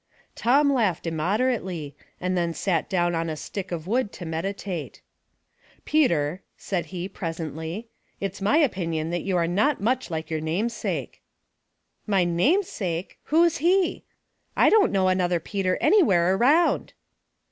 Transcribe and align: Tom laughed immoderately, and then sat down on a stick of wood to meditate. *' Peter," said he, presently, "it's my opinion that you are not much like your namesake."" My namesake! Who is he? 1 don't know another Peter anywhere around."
Tom 0.33 0.73
laughed 0.73 1.05
immoderately, 1.05 1.95
and 2.19 2.35
then 2.35 2.55
sat 2.55 2.89
down 2.89 3.13
on 3.13 3.29
a 3.29 3.35
stick 3.35 3.71
of 3.71 3.85
wood 3.85 4.11
to 4.13 4.25
meditate. 4.25 4.99
*' 5.43 5.85
Peter," 5.85 6.41
said 6.57 6.87
he, 6.87 7.07
presently, 7.07 7.87
"it's 8.19 8.41
my 8.41 8.57
opinion 8.57 9.11
that 9.11 9.21
you 9.21 9.37
are 9.37 9.45
not 9.45 9.79
much 9.79 10.09
like 10.09 10.31
your 10.31 10.41
namesake."" 10.41 11.21
My 12.17 12.23
namesake! 12.23 13.19
Who 13.25 13.43
is 13.43 13.57
he? 13.59 14.03
1 14.55 14.71
don't 14.71 14.91
know 14.91 15.07
another 15.07 15.39
Peter 15.39 15.77
anywhere 15.79 16.33
around." 16.33 16.93